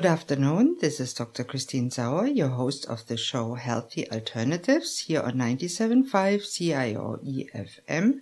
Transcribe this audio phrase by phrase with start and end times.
[0.00, 0.78] Good afternoon.
[0.80, 1.44] This is Dr.
[1.44, 8.20] Christine Sauer, your host of the show Healthy Alternatives here on 97.5 CIOE FM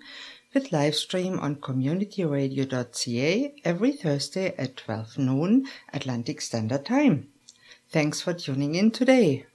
[0.53, 7.29] with live stream on communityradio.ca every Thursday at 12 noon Atlantic Standard Time.
[7.89, 9.47] Thanks for tuning in today.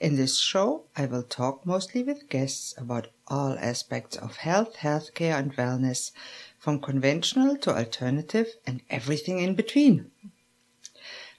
[0.00, 5.38] In this show, I will talk mostly with guests about all aspects of health, healthcare,
[5.38, 6.12] and wellness,
[6.58, 10.10] from conventional to alternative and everything in between.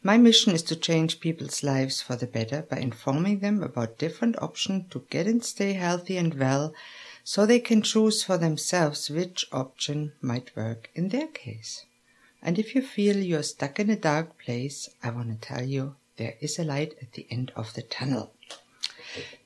[0.03, 4.41] My mission is to change people's lives for the better by informing them about different
[4.41, 6.73] options to get and stay healthy and well
[7.23, 11.85] so they can choose for themselves which option might work in their case.
[12.41, 15.95] And if you feel you're stuck in a dark place, I want to tell you
[16.17, 18.33] there is a light at the end of the tunnel.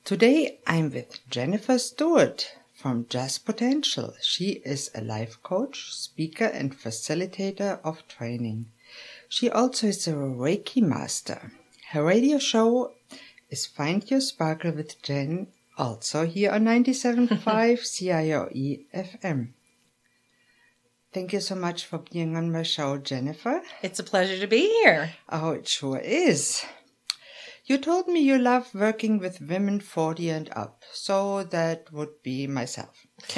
[0.04, 4.14] Today I'm with Jennifer Stewart from JAS Potential.
[4.22, 8.70] She is a life coach, speaker, and facilitator of training.
[9.28, 11.52] She also is a Reiki master.
[11.90, 12.92] Her radio show
[13.50, 19.48] is Find Your Sparkle with Jen, also here on 97.5 CIOE FM.
[21.12, 23.62] Thank you so much for being on my show, Jennifer.
[23.82, 25.14] It's a pleasure to be here.
[25.28, 26.64] Oh, it sure is.
[27.68, 32.46] You told me you love working with women 40 and up, so that would be
[32.46, 33.08] myself.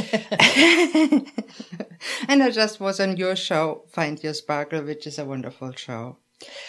[2.28, 6.18] and I just was on your show, Find Your Sparkle, which is a wonderful show.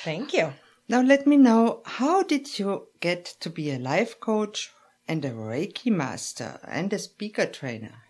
[0.06, 0.54] Thank you.
[0.88, 4.72] Now let me know, how did you get to be a life coach
[5.06, 8.04] and a Reiki master and a speaker trainer?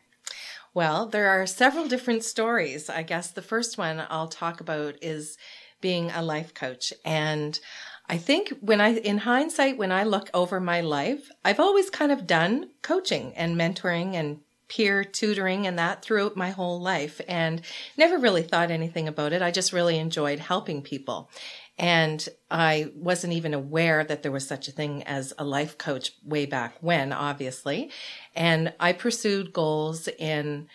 [0.76, 2.88] Well, there are several different stories.
[2.88, 5.40] I guess the first one I'll talk about is
[5.82, 6.94] being a life coach.
[7.04, 7.60] And
[8.10, 12.12] I think when I, in hindsight, when I look over my life, I've always kind
[12.12, 17.62] of done coaching and mentoring and peer tutoring and that throughout my whole life and
[17.98, 19.42] never really thought anything about it.
[19.42, 21.30] I just really enjoyed helping people.
[21.78, 26.14] And I wasn't even aware that there was such a thing as a life coach
[26.24, 27.92] way back when, obviously.
[28.36, 30.68] And I pursued goals in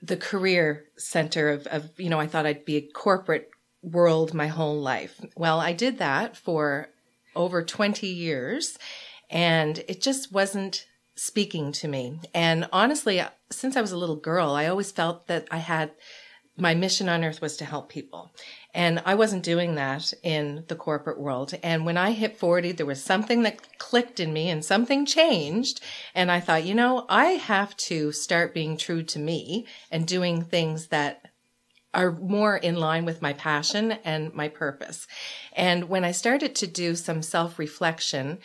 [0.00, 3.50] the career center of, of you know, I thought I'd be a corporate
[3.82, 5.20] world my whole life.
[5.36, 6.88] Well, I did that for
[7.34, 8.78] over 20 years
[9.30, 10.86] and it just wasn't
[11.16, 12.20] speaking to me.
[12.34, 15.92] And honestly, since I was a little girl, I always felt that I had
[16.56, 18.32] my mission on earth was to help people.
[18.74, 21.54] And I wasn't doing that in the corporate world.
[21.62, 25.80] And when I hit 40, there was something that clicked in me and something changed.
[26.14, 30.42] And I thought, you know, I have to start being true to me and doing
[30.42, 31.29] things that
[31.92, 35.06] are more in line with my passion and my purpose.
[35.52, 38.38] And when I started to do some self reflection,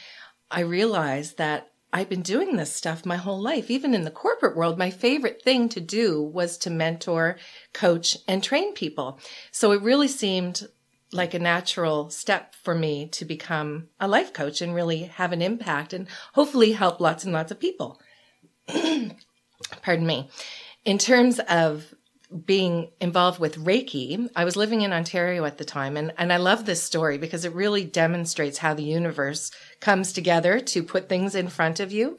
[0.49, 3.71] I realized that I've been doing this stuff my whole life.
[3.71, 7.37] Even in the corporate world, my favorite thing to do was to mentor,
[7.71, 9.17] coach, and train people.
[9.51, 10.67] So it really seemed
[11.13, 15.41] like a natural step for me to become a life coach and really have an
[15.41, 18.01] impact and hopefully help lots and lots of people.
[19.81, 20.29] Pardon me.
[20.83, 21.94] In terms of
[22.45, 26.37] being involved with Reiki, I was living in Ontario at the time, and, and I
[26.37, 31.35] love this story because it really demonstrates how the universe comes together to put things
[31.35, 32.17] in front of you.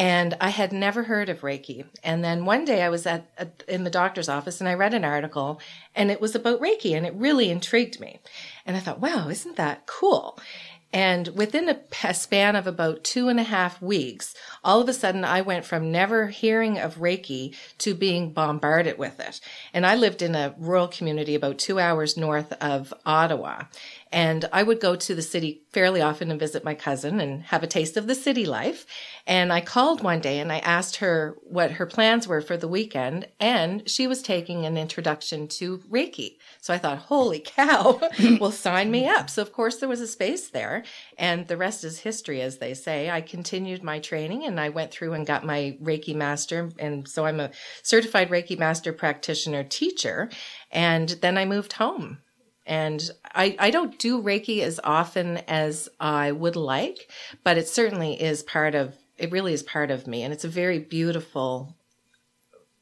[0.00, 1.84] And I had never heard of Reiki.
[2.04, 4.94] And then one day I was at, at in the doctor's office and I read
[4.94, 5.60] an article
[5.92, 8.20] and it was about Reiki and it really intrigued me.
[8.64, 10.38] And I thought, wow, isn't that cool?
[10.92, 14.34] And within a, span of about two and a half weeks,
[14.64, 19.20] all of a sudden I went from never hearing of Reiki to being bombarded with
[19.20, 19.40] it.
[19.74, 23.64] And I lived in a rural community about two hours north of Ottawa.
[24.10, 27.62] And I would go to the city fairly often and visit my cousin and have
[27.62, 28.86] a taste of the city life.
[29.26, 32.68] And I called one day and I asked her what her plans were for the
[32.68, 33.28] weekend.
[33.38, 36.38] And she was taking an introduction to Reiki.
[36.60, 38.00] So I thought, holy cow,
[38.40, 39.28] well, sign me up.
[39.28, 40.84] So of course there was a space there.
[41.18, 43.10] And the rest is history, as they say.
[43.10, 46.70] I continued my training and I went through and got my Reiki master.
[46.78, 47.50] And so I'm a
[47.82, 50.30] certified Reiki master practitioner teacher.
[50.70, 52.18] And then I moved home
[52.68, 57.10] and I, I don't do Reiki as often as I would like,
[57.42, 60.22] but it certainly is part of, it really is part of me.
[60.22, 61.74] And it's a very beautiful,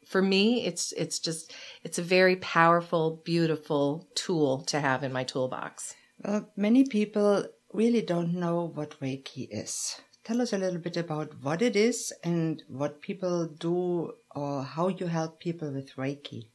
[0.04, 1.54] for me, it's, it's just,
[1.84, 5.94] it's a very powerful, beautiful tool to have in my toolbox.
[6.24, 10.00] Well, many people really don't know what Reiki is.
[10.24, 14.88] Tell us a little bit about what it is and what people do or how
[14.88, 16.46] you help people with Reiki.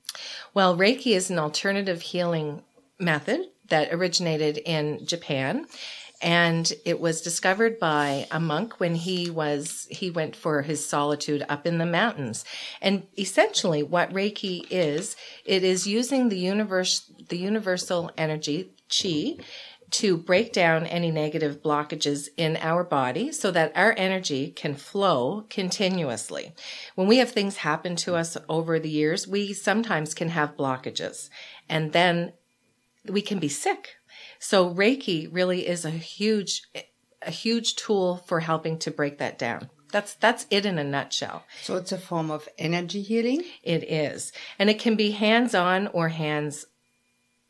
[0.53, 2.63] Well, Reiki is an alternative healing
[3.01, 5.65] method that originated in Japan
[6.21, 11.43] and it was discovered by a monk when he was he went for his solitude
[11.49, 12.45] up in the mountains
[12.81, 15.15] and essentially what reiki is
[15.45, 19.35] it is using the universe the universal energy chi
[19.89, 25.45] to break down any negative blockages in our body so that our energy can flow
[25.49, 26.53] continuously.
[26.95, 31.29] When we have things happen to us over the years, we sometimes can have blockages
[31.67, 32.31] and then
[33.07, 33.95] we can be sick.
[34.39, 36.63] So Reiki really is a huge,
[37.21, 39.69] a huge tool for helping to break that down.
[39.91, 41.43] That's that's it in a nutshell.
[41.63, 43.43] So it's a form of energy healing.
[43.61, 46.65] It is, and it can be hands on or hands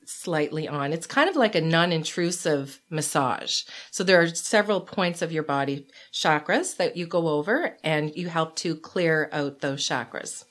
[0.05, 0.91] slightly on.
[0.91, 3.61] It's kind of like a non-intrusive massage.
[3.91, 8.27] So there are several points of your body chakras that you go over, and you
[8.27, 10.43] help to clear out those chakras.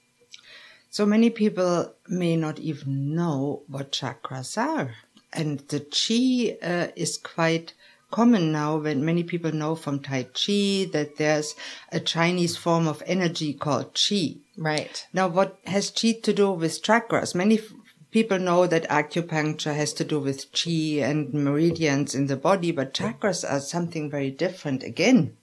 [0.92, 4.96] So many people may not even know what chakras are,
[5.32, 7.74] and the chi uh, is quite
[8.10, 11.54] common now when many people know from Tai Chi that there's
[11.92, 14.38] a Chinese form of energy called Chi.
[14.58, 15.06] Right.
[15.12, 17.36] Now, what has Chi to do with chakras?
[17.36, 17.72] Many f-
[18.10, 22.94] people know that acupuncture has to do with Chi and meridians in the body, but
[22.94, 25.36] chakras are something very different again.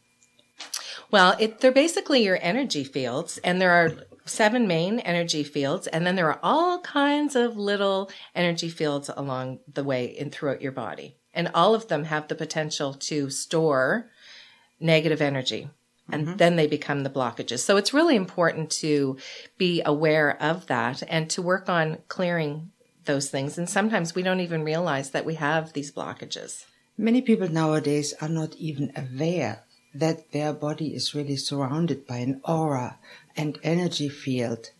[1.09, 3.93] Well, it, they're basically your energy fields, and there are
[4.27, 9.59] seven main energy fields, and then there are all kinds of little energy fields along
[9.71, 14.09] the way and throughout your body and all of them have the potential to store
[14.79, 15.69] negative energy
[16.11, 16.37] and mm-hmm.
[16.37, 17.59] then they become the blockages.
[17.59, 19.17] So it's really important to
[19.57, 22.71] be aware of that and to work on clearing
[23.05, 23.57] those things.
[23.57, 26.65] And sometimes we don't even realize that we have these blockages.
[26.97, 29.63] Many people nowadays are not even aware
[29.93, 32.97] that their body is really surrounded by an aura
[33.37, 34.71] and energy field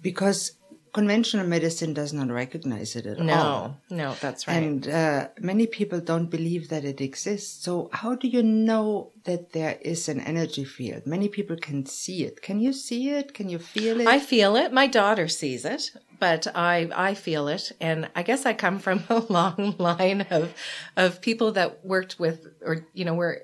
[0.00, 0.52] because
[0.92, 3.76] conventional medicine does not recognize it at no, all.
[3.90, 4.54] No, no, that's right.
[4.54, 7.64] And uh, many people don't believe that it exists.
[7.64, 11.06] So how do you know that there is an energy field?
[11.06, 12.42] Many people can see it.
[12.42, 13.34] Can you see it?
[13.34, 14.06] Can you feel it?
[14.06, 14.72] I feel it.
[14.72, 19.04] My daughter sees it, but I I feel it, and I guess I come from
[19.08, 20.54] a long line of
[20.96, 23.42] of people that worked with, or you know, were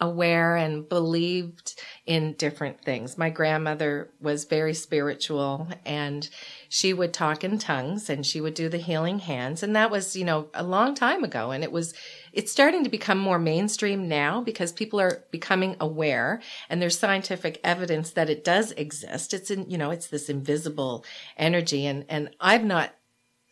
[0.00, 3.16] aware and believed in different things.
[3.16, 6.28] My grandmother was very spiritual and
[6.68, 9.62] she would talk in tongues and she would do the healing hands.
[9.62, 11.50] And that was, you know, a long time ago.
[11.50, 11.94] And it was,
[12.32, 17.58] it's starting to become more mainstream now because people are becoming aware and there's scientific
[17.64, 19.32] evidence that it does exist.
[19.32, 21.06] It's in, you know, it's this invisible
[21.38, 21.86] energy.
[21.86, 22.94] And, and I've not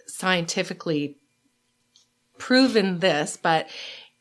[0.06, 1.16] scientifically
[2.36, 3.68] proven this, but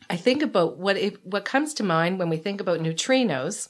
[0.10, 3.70] I think about what it, what comes to mind when we think about neutrinos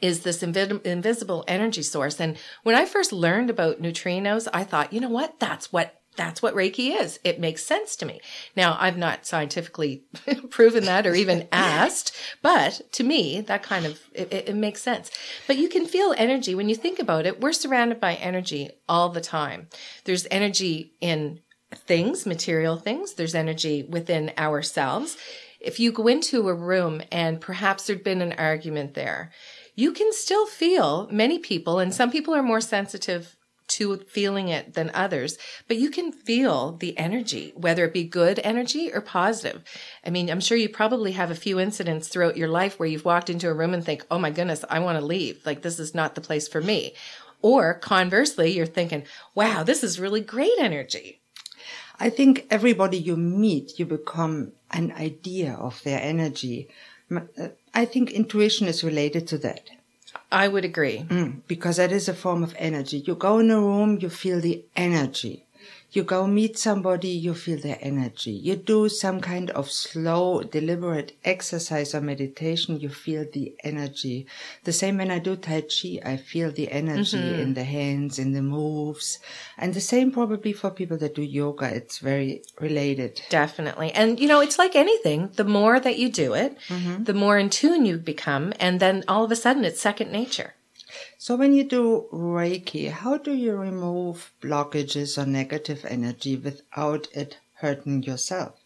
[0.00, 2.20] is this invi- invisible energy source.
[2.20, 5.38] And when I first learned about neutrinos, I thought, you know what?
[5.38, 7.20] That's what that's what Reiki is.
[7.24, 8.20] It makes sense to me.
[8.56, 10.04] Now, I've not scientifically
[10.50, 15.10] proven that or even asked, but to me, that kind of, it, it, makes sense.
[15.46, 17.40] But you can feel energy when you think about it.
[17.40, 19.68] We're surrounded by energy all the time.
[20.04, 21.40] There's energy in
[21.74, 23.14] things, material things.
[23.14, 25.16] There's energy within ourselves.
[25.60, 29.32] If you go into a room and perhaps there'd been an argument there,
[29.74, 33.36] you can still feel many people, and some people are more sensitive
[33.68, 38.40] to feeling it than others, but you can feel the energy, whether it be good
[38.44, 39.64] energy or positive.
[40.04, 43.04] I mean, I'm sure you probably have a few incidents throughout your life where you've
[43.04, 45.44] walked into a room and think, oh my goodness, I want to leave.
[45.44, 46.94] Like, this is not the place for me.
[47.42, 49.04] Or conversely, you're thinking,
[49.34, 51.15] wow, this is really great energy.
[51.98, 56.68] I think everybody you meet, you become an idea of their energy.
[57.10, 57.20] Uh,
[57.74, 59.70] I think intuition is related to that.
[60.30, 61.06] I would agree.
[61.08, 62.98] Mm, because that is a form of energy.
[62.98, 65.45] You go in a room, you feel the energy.
[65.92, 68.32] You go meet somebody, you feel their energy.
[68.32, 74.26] You do some kind of slow, deliberate exercise or meditation, you feel the energy.
[74.64, 77.40] The same when I do Tai Chi, I feel the energy mm-hmm.
[77.40, 79.20] in the hands, in the moves.
[79.56, 81.74] And the same probably for people that do yoga.
[81.74, 83.22] It's very related.
[83.30, 83.92] Definitely.
[83.92, 85.30] And you know, it's like anything.
[85.36, 87.04] The more that you do it, mm-hmm.
[87.04, 88.52] the more in tune you become.
[88.60, 90.54] And then all of a sudden it's second nature.
[91.18, 97.38] So when you do Reiki, how do you remove blockages or negative energy without it
[97.54, 98.60] hurting yourself?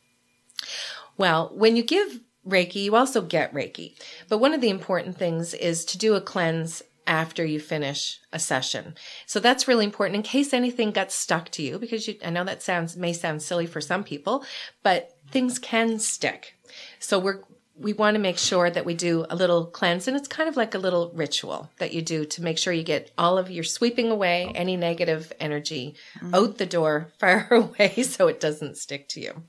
[1.17, 3.95] Well, when you give Reiki, you also get Reiki.
[4.29, 8.39] But one of the important things is to do a cleanse after you finish a
[8.39, 8.95] session.
[9.27, 12.45] So that's really important in case anything got stuck to you because you, I know
[12.45, 14.45] that sounds may sound silly for some people,
[14.83, 16.55] but things can stick.
[16.99, 17.43] So we're
[17.81, 20.57] we want to make sure that we do a little cleanse and it's kind of
[20.57, 23.65] like a little ritual that you do to make sure you get all of your
[23.65, 26.35] sweeping away any negative energy mm-hmm.
[26.35, 29.43] out the door far away so it doesn't stick to you.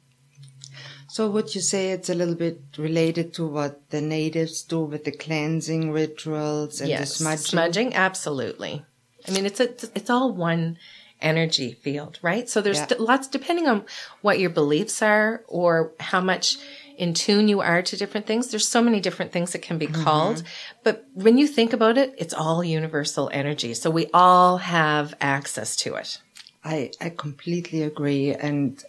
[1.10, 5.04] So would you say it's a little bit related to what the natives do with
[5.04, 7.46] the cleansing rituals and yes, the smudging?
[7.46, 8.86] Smudging, absolutely.
[9.28, 10.78] I mean, it's a, it's all one
[11.22, 12.50] energy field, right?
[12.50, 12.88] So there's Yeah.
[12.88, 13.86] d- lots, depending on
[14.22, 16.58] what your beliefs are or how much
[16.98, 18.48] in tune you are to different things.
[18.50, 20.04] There's so many different things that can be mm-hmm.
[20.04, 20.44] called.
[20.84, 23.74] But when you think about it, it's all universal energy.
[23.74, 26.20] So we all have access to it.
[26.64, 28.34] I, I completely agree.
[28.34, 28.84] And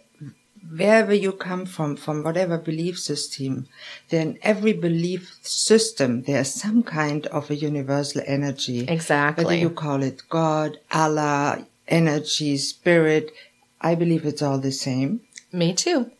[0.77, 3.67] wherever you come from, from whatever belief system,
[4.09, 8.85] then every belief system, there's some kind of a universal energy.
[8.87, 9.43] Exactly.
[9.43, 13.31] Whether you call it God, Allah, energy, spirit,
[13.79, 15.21] I believe it's all the same.
[15.51, 16.11] Me too.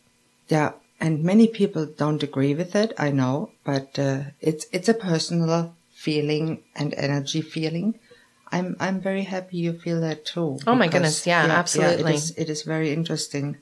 [0.48, 0.72] Yeah.
[1.00, 5.74] And many people don't agree with it, I know, but uh, it's it's a personal
[5.92, 7.98] feeling and energy feeling.
[8.52, 10.58] I'm I'm very happy you feel that too.
[10.66, 12.12] Oh my because, goodness, yeah, absolutely.
[12.12, 13.58] it, is, it is very interesting.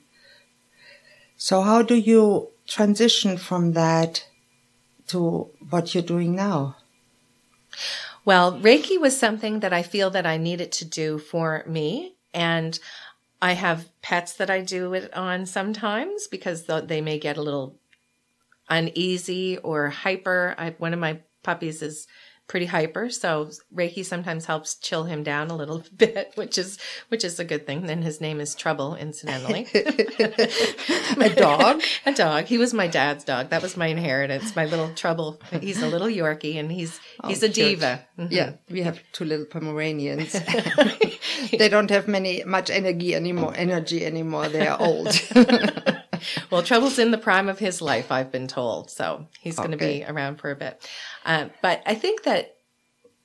[1.35, 4.25] So how do you transition from that
[5.07, 6.77] to what you're doing now?
[8.25, 12.15] Well, Reiki was something that I feel that I needed to do for me.
[12.33, 12.79] And
[13.41, 17.41] I have pets that I do it on sometimes because th- they may get a
[17.41, 17.77] little
[18.69, 20.55] uneasy or hyper.
[20.57, 22.07] I, one of my puppies is
[22.47, 26.77] pretty hyper, so Reiki sometimes helps chill him down a little bit, which is
[27.09, 27.89] which is a good thing.
[27.89, 29.67] And his name is Trouble, incidentally.
[31.19, 31.81] A dog?
[32.05, 32.45] a dog.
[32.45, 33.49] He was my dad's dog.
[33.49, 34.55] That was my inheritance.
[34.55, 35.39] My little Trouble.
[35.61, 37.79] He's a little Yorkie, and he's he's Oh, a cute.
[37.79, 38.05] diva.
[38.19, 38.27] Mhm.
[38.31, 40.33] Yeah, we have two little Pomeranians.
[41.57, 43.53] they don't have many much energy anymore.
[43.55, 44.49] Energy anymore.
[44.49, 45.07] They are old.
[46.49, 48.89] Well, Trouble's in the prime of his life, I've been told.
[48.89, 50.87] So he's going to be around for a bit.
[51.25, 52.57] Uh, but I think that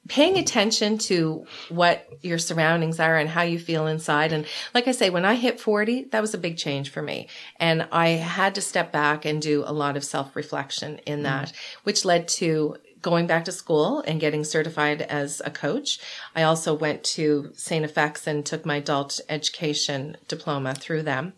[0.08, 4.32] paying attention to what your surroundings are and how you feel inside.
[4.32, 7.28] And like I say, when I hit 40, that was a big change for me.
[7.56, 11.52] And I had to step back and do a lot of self reflection in that,
[11.84, 16.00] which led to going back to school and getting certified as a coach.
[16.34, 17.86] I also went to St.
[17.94, 21.34] FX and took my adult education diploma through them.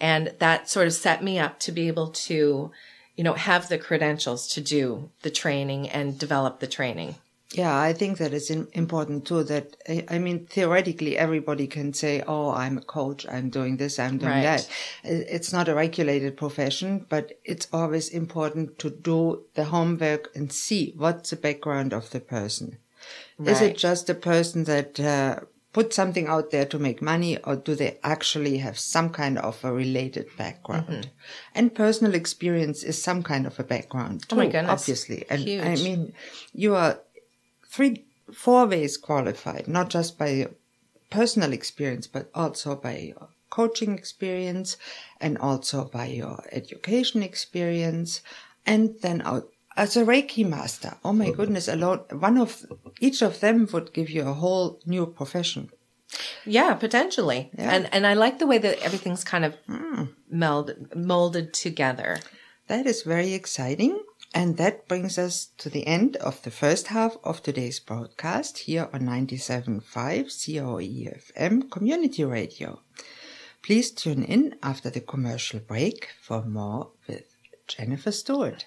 [0.00, 2.70] And that sort of set me up to be able to,
[3.16, 7.16] you know, have the credentials to do the training and develop the training.
[7.52, 9.44] Yeah, I think that is important too.
[9.44, 9.76] That
[10.08, 13.24] I mean, theoretically, everybody can say, "Oh, I'm a coach.
[13.28, 13.98] I'm doing this.
[13.98, 14.42] I'm doing Right.
[14.42, 14.68] that."
[15.04, 20.94] It's not a regulated profession, but it's always important to do the homework and see
[20.96, 22.78] what's the background of the person.
[23.44, 25.40] Is it just a person that uh,
[25.74, 29.62] put something out there to make money, or do they actually have some kind of
[29.64, 30.86] a related background?
[30.88, 31.10] Mm-hmm.
[31.56, 34.70] And personal experience is some kind of a background too, Oh my goodness.
[34.70, 35.24] obviously.
[35.28, 36.14] And I mean,
[36.54, 37.00] you are
[37.66, 40.46] three, four ways qualified, not just by
[41.10, 44.76] personal experience, but also by your coaching experience
[45.20, 48.22] and also by your education experience.
[48.64, 50.96] And then out as a Reiki master.
[51.04, 52.64] Oh my goodness, alone, one of,
[53.00, 55.70] each of them would give you a whole new profession.
[56.44, 57.50] Yeah, potentially.
[57.58, 57.70] Yeah.
[57.70, 60.04] And and I like the way that everything's kind of hmm.
[60.30, 62.18] meld, molded together.
[62.68, 64.00] That is very exciting.
[64.36, 68.88] And that brings us to the end of the first half of today's broadcast here
[68.92, 72.80] on 97.5 CIOE FM Community Radio.
[73.62, 77.36] Please tune in after the commercial break for more with
[77.68, 78.66] Jennifer Stewart.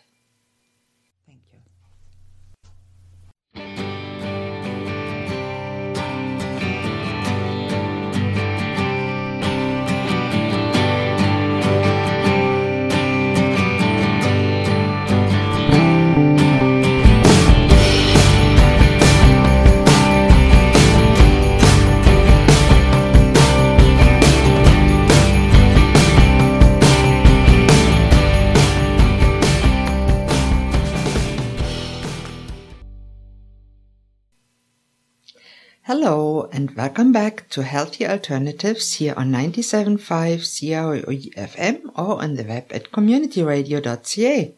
[35.88, 42.44] Hello and welcome back to Healthy Alternatives here on 97.5 CIOE FM or on the
[42.44, 44.54] web at communityradio.ca.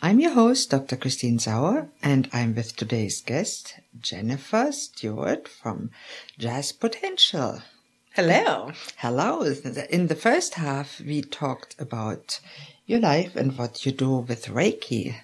[0.00, 0.96] I'm your host, Dr.
[0.96, 5.90] Christine Sauer, and I'm with today's guest, Jennifer Stewart from
[6.38, 7.60] JAS Potential.
[8.14, 8.72] Hello.
[8.96, 9.42] Hello.
[9.90, 12.40] In the first half, we talked about
[12.86, 15.16] your life and what you do with Reiki.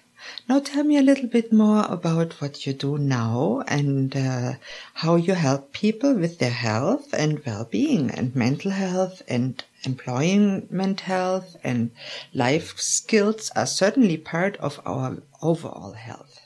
[0.47, 4.53] Now tell me a little bit more about what you do now and uh,
[4.95, 11.55] how you help people with their health and well-being and mental health and employment health
[11.63, 11.91] and
[12.33, 16.39] life skills are certainly part of our overall health.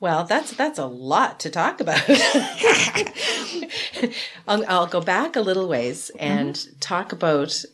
[0.00, 2.08] Well, that's that's a lot to talk about.
[4.48, 7.64] I'll, I'll go back a little ways and talk about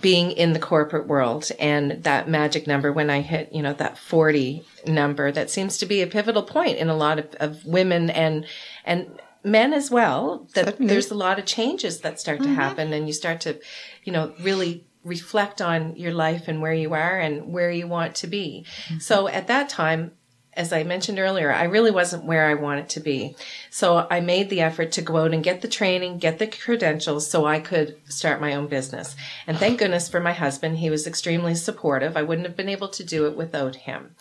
[0.00, 3.98] being in the corporate world and that magic number when I hit, you know, that
[3.98, 8.10] 40 number that seems to be a pivotal point in a lot of, of women
[8.10, 8.46] and,
[8.84, 10.92] and men as well, that Certainly.
[10.92, 12.54] there's a lot of changes that start to mm-hmm.
[12.54, 13.60] happen and you start to,
[14.04, 18.14] you know, really reflect on your life and where you are and where you want
[18.16, 18.64] to be.
[18.86, 18.98] Mm-hmm.
[18.98, 20.12] So at that time,
[20.58, 23.36] as I mentioned earlier, I really wasn't where I wanted to be.
[23.70, 27.30] So I made the effort to go out and get the training, get the credentials
[27.30, 29.14] so I could start my own business.
[29.46, 30.78] And thank goodness for my husband.
[30.78, 32.16] He was extremely supportive.
[32.16, 34.16] I wouldn't have been able to do it without him.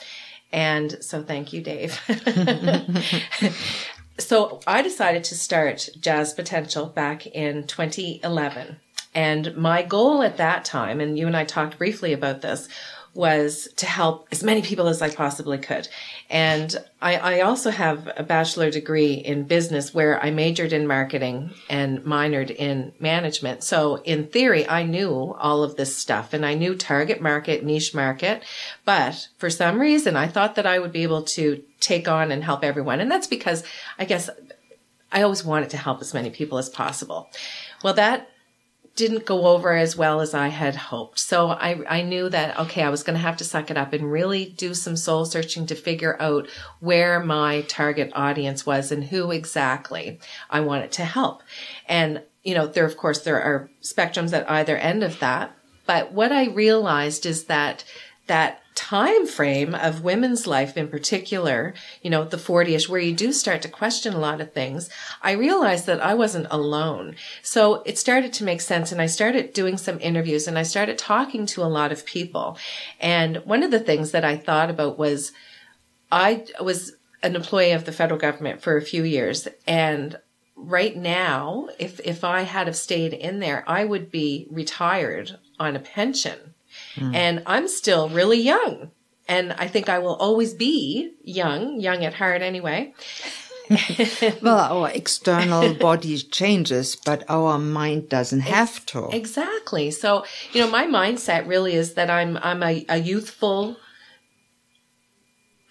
[0.54, 2.00] And so thank you, Dave.
[4.20, 8.78] so I decided to start JAS Potential back in 2011.
[9.16, 12.70] And my goal at that time, and you and I talked briefly about this,
[13.18, 15.88] was to help as many people as I possibly could.
[16.30, 21.50] And I, I also have a bachelor degree in business where I majored in marketing
[21.68, 23.64] and minored in management.
[23.64, 27.96] So in theory, I knew all of this stuff and I knew target market, niche
[27.96, 28.44] market.
[28.86, 32.44] But for some reason, I thought that I would be able to take on and
[32.44, 33.00] help everyone.
[33.00, 33.64] And that's because
[33.98, 34.30] I guess
[35.12, 37.32] I always wanted to help as many people as possible.
[37.84, 38.30] Well, that
[38.98, 41.20] didn't go over as well as I had hoped.
[41.20, 43.94] So I, I knew that, okay, I was going to have to suck it up
[43.94, 46.50] and really do some soul searching to figure out
[46.80, 51.44] where my target audience was and who exactly I wanted to help.
[51.86, 55.56] And, you know, there, of course, there are spectrums at either end of that.
[55.86, 57.86] But what I realized is that
[58.26, 63.34] that time frame of women's life in particular, you know, the 40ish, where you do
[63.34, 64.88] start to question a lot of things,
[65.24, 67.16] I realized that I wasn't alone.
[67.42, 68.92] So it started to make sense.
[68.92, 72.60] And I started doing some interviews and I started talking to a lot of people.
[73.00, 75.32] And one of the things that I thought about was
[76.12, 76.94] I was
[77.24, 80.20] an employee of the federal government for a few years and
[80.56, 85.76] right now if if I had have stayed in there I would be retired on
[85.76, 86.54] a pension
[86.98, 87.16] Mm.
[87.16, 88.92] and I'm still really young.
[89.30, 92.94] And I think I will always be young, young at heart anyway.
[94.42, 99.10] well, our external body changes, but our mind doesn't have to.
[99.12, 99.92] Exactly.
[99.92, 103.76] So, you know, my mindset really is that I'm I'm a, a youthful,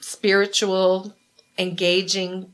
[0.03, 1.15] spiritual,
[1.59, 2.53] engaging,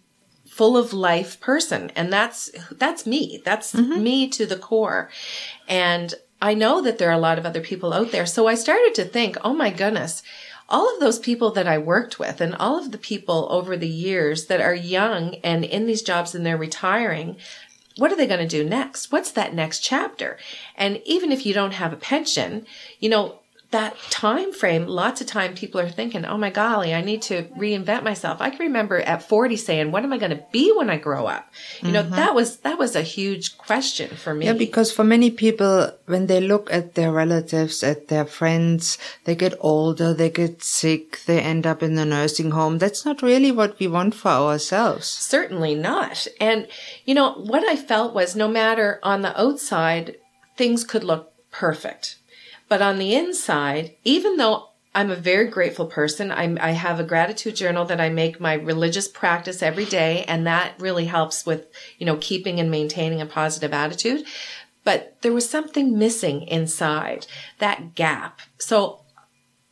[0.53, 1.91] full of life person.
[1.97, 3.43] And that's that's me.
[3.45, 4.03] That's mm-hmm.
[4.03, 5.11] me to the core.
[5.67, 8.27] And I know that there are a lot of other people out there.
[8.27, 10.25] So I started to think, oh my goodness,
[10.69, 13.89] all of those people that I worked with and all of the people over the
[13.89, 17.37] years that are young and in these jobs and they're retiring,
[17.97, 19.13] what are they going to do next?
[19.13, 20.37] What's that next chapter?
[20.75, 22.67] And even if you don't have a pension,
[22.99, 23.39] you know,
[23.73, 27.45] that time frame, lots of time people are thinking, oh my golly, I need to
[27.59, 28.41] reinvent myself.
[28.41, 31.27] I can remember at 40 saying, what am I going to be when I grow
[31.27, 31.51] up?
[31.83, 32.15] You know, mm-hmm.
[32.15, 34.47] that was, that was a huge question for me.
[34.47, 39.35] Yeah, because for many people, when they look at their relatives, at their friends, they
[39.35, 42.79] get older, they get sick, they end up in the nursing home.
[42.79, 45.07] That's not really what we want for ourselves.
[45.07, 46.27] Certainly not.
[46.41, 46.69] And,
[47.05, 50.17] you know, what I felt was no matter on the outside,
[50.57, 52.17] things could look perfect.
[52.73, 57.05] But on the inside, even though I'm a very grateful person, I'm, I have a
[57.05, 61.67] gratitude journal that I make my religious practice every day, and that really helps with,
[61.99, 64.25] you know, keeping and maintaining a positive attitude.
[64.85, 67.27] But there was something missing inside
[67.59, 68.41] that gap.
[68.57, 69.01] So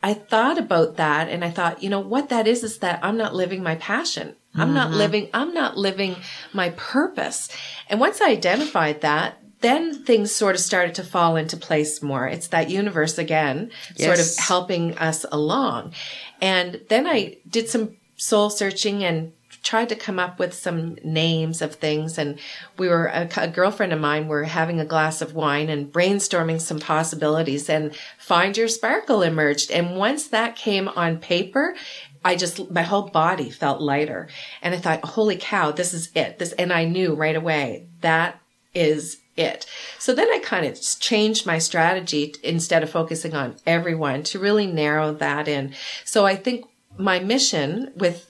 [0.02, 3.16] I thought about that and I thought, you know, what that is is that I'm
[3.16, 4.36] not living my passion.
[4.54, 4.98] I'm not mm-hmm.
[4.98, 6.16] living, I'm not living
[6.52, 7.48] my purpose.
[7.88, 12.26] And once I identified that, then things sort of started to fall into place more.
[12.26, 15.92] It's that universe again, sort of helping us along.
[16.40, 21.60] And then I did some soul searching and tried to come up with some names
[21.60, 22.16] of things.
[22.16, 22.38] And
[22.78, 26.60] we were, a, a girlfriend of mine were having a glass of wine and brainstorming
[26.60, 29.70] some possibilities and Find Your Sparkle emerged.
[29.70, 31.76] And once that came on paper,
[32.24, 34.28] I just, my whole body felt lighter.
[34.62, 36.38] And I thought, holy cow, this is it.
[36.38, 38.40] This, and I knew right away that
[38.74, 39.66] is it.
[39.98, 44.66] So then I kind of changed my strategy instead of focusing on everyone to really
[44.66, 45.74] narrow that in.
[46.04, 48.26] So I think my mission with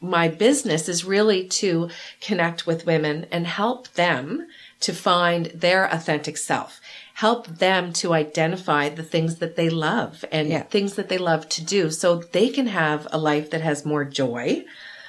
[0.00, 1.88] my business is really to
[2.20, 4.46] connect with women and help them
[4.80, 6.80] to find their authentic self.
[7.14, 10.62] Help them to identify the things that they love and Yeah.
[10.62, 14.04] things that they love to do so they can have a life that has more
[14.04, 14.64] joy,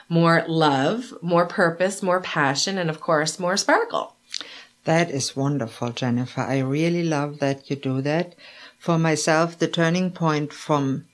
[0.09, 4.15] more love, more purpose, more passion, and of course, more sparkle.
[4.85, 6.41] That is wonderful, Jennifer.
[6.41, 8.35] I really love that you do that.
[8.79, 11.05] For myself, the turning point from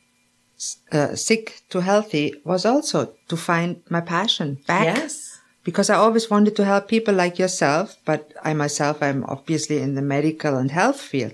[0.91, 4.97] uh, sick to healthy was also to find my passion back.
[4.97, 5.41] Yes.
[5.65, 9.95] Because I always wanted to help people like yourself, but I myself, I'm obviously in
[9.95, 11.33] the medical and health field.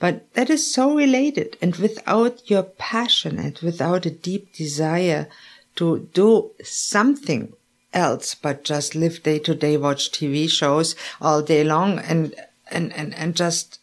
[0.00, 1.58] But that is so related.
[1.60, 5.28] And without your passion and without a deep desire
[5.76, 7.52] to do something
[7.94, 12.34] else but just live day to day, watch TV shows all day long and,
[12.70, 13.80] and, and, and just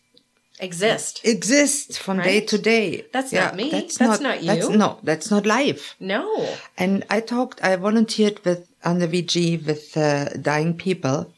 [0.60, 1.22] exist.
[1.24, 3.06] exist from day to day.
[3.12, 3.72] That's not me.
[3.72, 4.78] That's not That's, you.
[4.78, 5.96] no, that's not life.
[6.00, 6.56] No.
[6.78, 11.34] And I talked, I volunteered with, on the VG with uh, dying people.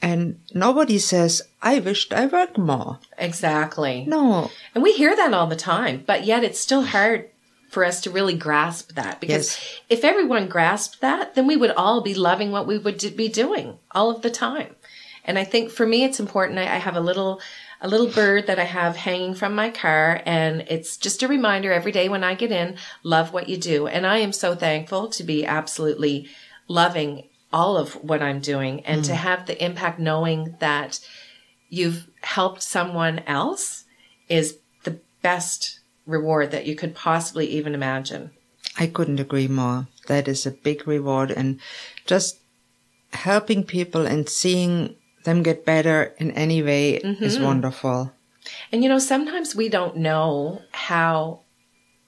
[0.00, 2.98] And nobody says, I wished I worked more.
[3.18, 4.04] Exactly.
[4.06, 4.50] No.
[4.74, 7.30] And we hear that all the time, but yet it's still hard
[7.72, 9.80] for us to really grasp that because Yes.
[9.88, 13.78] if everyone grasped that, then we would all be loving what we would be doing
[13.92, 14.76] all of the time.
[15.24, 16.58] And I think for me, it's important.
[16.58, 17.40] I, I have a little,
[17.80, 21.72] a little bird that I have hanging from my car and it's just a reminder
[21.72, 23.86] every day when I get in, love what you do.
[23.86, 26.28] And I am so thankful to be absolutely
[26.68, 29.16] loving all of what I'm doing and to mm.
[29.16, 31.00] have the impact knowing that
[31.70, 33.84] you've helped someone else
[34.28, 38.30] is the best reward that you could possibly even imagine.
[38.78, 39.86] I couldn't agree more.
[40.06, 41.60] That is a big reward and
[42.06, 42.40] just
[43.12, 47.22] helping people and seeing them get better in any way mm-hmm.
[47.22, 48.12] is wonderful.
[48.72, 51.40] And you know, sometimes we don't know how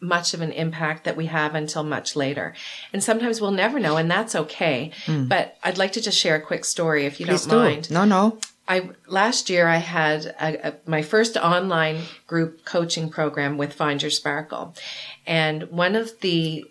[0.00, 2.54] much of an impact that we have until much later.
[2.92, 4.90] And sometimes we'll never know, and that's okay.
[5.07, 5.28] Mm.
[5.28, 7.70] But I'd like to just share a quick story if you Please don't do.
[7.70, 7.90] mind.
[7.90, 8.38] No, no.
[8.66, 14.00] I last year I had a, a, my first online group coaching program with Find
[14.00, 14.74] Your Sparkle,
[15.27, 16.64] and one of the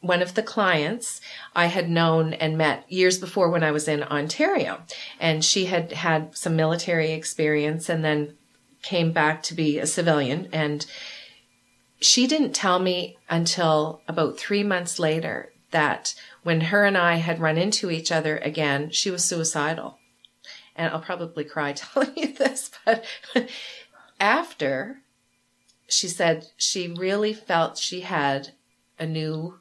[0.00, 1.20] one of the clients
[1.54, 4.82] I had known and met years before when I was in Ontario,
[5.18, 8.36] and she had had some military experience and then
[8.82, 10.48] came back to be a civilian.
[10.52, 10.86] And
[12.00, 17.38] she didn't tell me until about three months later that when her and I had
[17.38, 19.99] run into each other again, she was suicidal
[20.80, 23.04] and I'll probably cry telling you this, but
[24.18, 25.02] after
[25.88, 28.52] she said she really felt she had
[28.98, 29.60] a new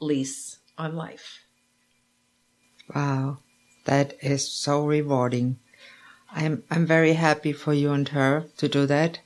[0.00, 1.40] lease on life.
[2.94, 3.38] Wow.
[3.86, 5.58] That is so rewarding.
[6.30, 9.18] I'm I'm very happy for you and her to do that.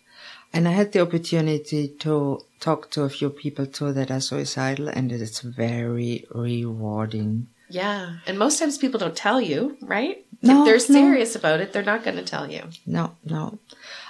[0.55, 4.89] And I had the opportunity to talk to a few people too that are suicidal
[4.89, 7.49] and it's very rewarding.
[7.69, 8.19] Yeah.
[8.27, 10.26] And most times people don't tell you, right?
[10.47, 11.01] No, if they're no.
[11.01, 12.63] serious about it, they're not going to tell you.
[12.87, 13.59] No, no.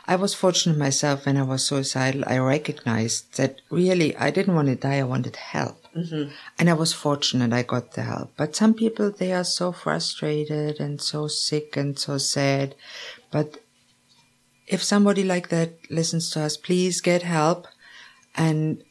[0.07, 2.25] I was fortunate myself when I was suicidal.
[2.27, 4.99] I recognized that really I didn't want to die.
[4.99, 5.85] I wanted help.
[5.96, 6.31] Mm-hmm.
[6.59, 8.33] And I was fortunate I got the help.
[8.37, 12.75] But some people, they are so frustrated and so sick and so sad.
[13.31, 13.59] But
[14.66, 17.66] if somebody like that listens to us, please get help
[18.37, 18.83] and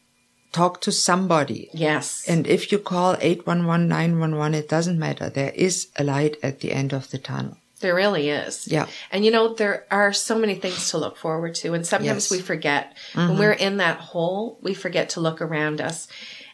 [0.55, 1.69] talk to somebody.
[1.73, 2.25] Yes.
[2.27, 5.29] And if you call 811 911, it doesn't matter.
[5.29, 7.57] There is a light at the end of the tunnel.
[7.81, 8.67] There really is.
[8.67, 8.87] Yeah.
[9.11, 11.73] And you know, there are so many things to look forward to.
[11.73, 12.31] And sometimes Yes.
[12.31, 12.95] we forget.
[13.13, 13.39] When mm-hmm.
[13.39, 16.07] we're in that hole, we forget to look around us.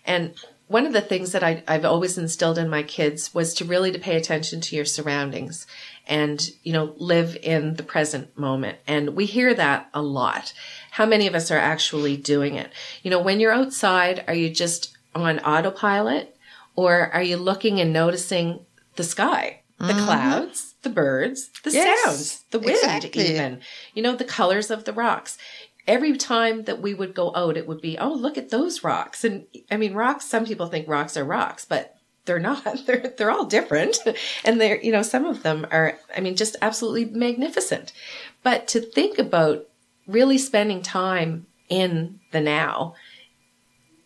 [0.04, 0.34] And
[0.68, 3.92] one of the things that I, I've always instilled in my kids was to really
[3.92, 5.68] to pay attention to your surroundings
[6.08, 8.78] and, you know, live in the present moment.
[8.88, 10.54] And we hear that a lot.
[10.92, 12.72] How many of us are actually doing it?
[13.04, 16.36] You know, when you're outside, are you just on autopilot
[16.76, 20.06] or are you looking and noticing the sky, the mm-hmm.
[20.06, 23.30] clouds, the birds, the Yes, sounds, the wind, exactly.
[23.30, 23.62] even,
[23.94, 25.38] you know, the colors of the rocks.
[25.88, 29.24] Every time that we would go out, it would be, oh, look at those rocks.
[29.24, 32.64] And I mean, rocks, some people think rocks are rocks, but they're not.
[32.86, 33.98] They're, they're all different.
[34.46, 37.94] And they're, you know, some of them are, I mean, just absolutely magnificent.
[38.44, 39.68] But to think about
[40.08, 42.96] really spending time in the now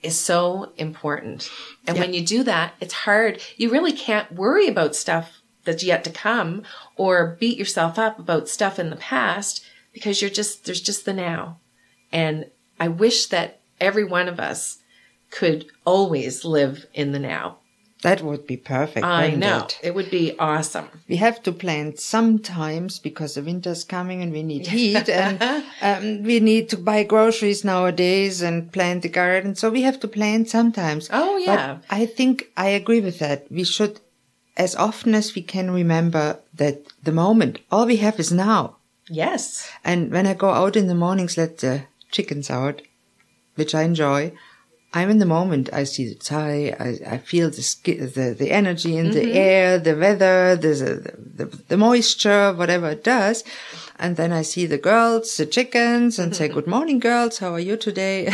[0.01, 1.49] is so important.
[1.87, 3.41] And when you do that, it's hard.
[3.57, 6.63] You really can't worry about stuff that's yet to come
[6.95, 11.13] or beat yourself up about stuff in the past because you're just, there's just the
[11.13, 11.57] now.
[12.11, 14.79] And I wish that every one of us
[15.31, 17.57] could always live in the now.
[18.05, 19.03] That would be perfect.
[19.03, 19.63] I know.
[19.63, 19.79] it?
[19.81, 20.89] It would be awesome.
[21.09, 25.41] We have to plant sometimes because the winter's coming and we need heat and
[25.81, 29.55] um, we need to buy groceries nowadays and plant the garden.
[29.55, 31.09] So we have to plant sometimes.
[31.11, 31.79] Oh, yeah.
[31.81, 33.51] But I think I agree with that.
[33.51, 33.99] We should,
[34.55, 38.75] as often as we can, remember that the moment, all we have is now.
[39.09, 39.67] Yes.
[39.83, 42.83] And when I go out in the mornings, let the chickens out,
[43.55, 44.33] which I enjoy.
[44.93, 45.69] I'm in the moment.
[45.73, 46.73] I see the tie.
[46.79, 47.61] I, I feel the,
[48.15, 49.37] the the energy in the mm-hmm.
[49.37, 50.73] air, the weather, the,
[51.35, 53.43] the the moisture, whatever it does,
[53.99, 56.55] and then I see the girls, the chickens, and say, mm-hmm.
[56.55, 57.39] "Good morning, girls.
[57.39, 58.33] How are you today?"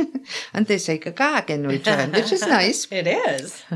[0.54, 2.86] and they say "gagag" in return, which is nice.
[2.98, 3.62] It is.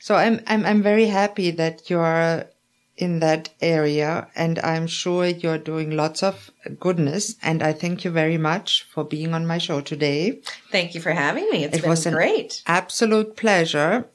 [0.00, 2.46] So I'm I'm I'm very happy that you're
[2.98, 8.10] in that area and I'm sure you're doing lots of goodness and I thank you
[8.10, 10.40] very much for being on my show today.
[10.72, 11.64] Thank you for having me.
[11.64, 12.62] It's It been was an great.
[12.66, 14.06] absolute pleasure.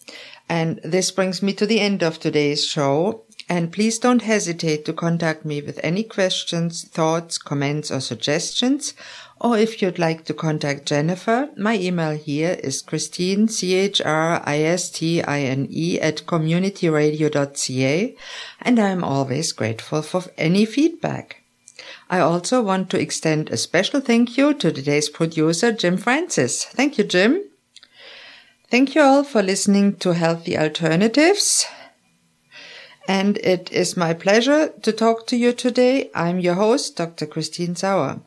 [0.50, 3.24] And this brings me to the end of today's show.
[3.50, 8.94] And please don't hesitate to contact me with any questions, thoughts, comments, or suggestions.
[9.44, 14.00] Or if you'd like to contact Jennifer, my email here is Christine, C-H-R-I-S-T-I-N-E
[16.00, 18.16] at communityradio.ca.
[18.62, 21.42] And I'm always grateful for any feedback.
[22.10, 26.64] I also want to extend a special thank you to today's producer, Jim Francis.
[26.64, 27.44] Thank you, Jim.
[28.70, 31.66] Thank you all for listening to Healthy Alternatives.
[33.10, 36.10] And it is my pleasure to talk to you today.
[36.16, 37.26] I'm your host, Dr.
[37.26, 38.22] Christine Sauer.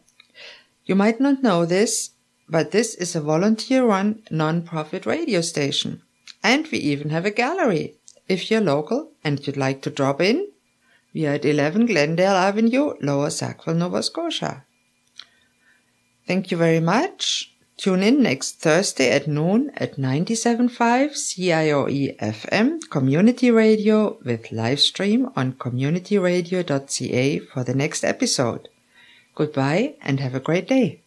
[0.86, 2.10] You might not know this,
[2.48, 6.02] but this is a volunteer run non-profit radio station.
[6.42, 7.96] And we even have a gallery.
[8.28, 10.48] If you're local and you'd like to drop in,
[11.12, 14.64] we are at 11 Glendale Avenue, Lower Sackville, Nova Scotia.
[16.26, 17.52] Thank you very much.
[17.76, 20.70] Tune in next Thursday at noon at 97.5
[21.14, 28.68] CIOE FM Community Radio with live stream on communityradio.ca for the next episode.
[29.36, 31.05] Goodbye and have a great day.